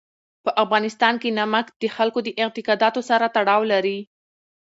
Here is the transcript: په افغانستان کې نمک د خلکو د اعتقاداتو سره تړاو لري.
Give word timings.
په 0.43 0.51
افغانستان 0.63 1.13
کې 1.21 1.29
نمک 1.39 1.65
د 1.81 1.83
خلکو 1.95 2.19
د 2.23 2.29
اعتقاداتو 2.41 3.01
سره 3.09 3.25
تړاو 3.35 3.61
لري. 3.73 3.99